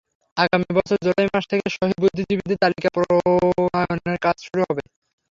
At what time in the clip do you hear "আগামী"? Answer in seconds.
0.37-0.69